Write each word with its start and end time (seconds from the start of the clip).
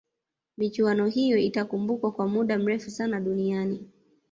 michuano 0.57 1.07
hiyo 1.07 1.37
itakumbukwa 1.37 2.11
kwa 2.11 2.27
muda 2.27 2.57
mrefu 2.59 2.89
sana 2.91 3.19
duniani 3.19 3.89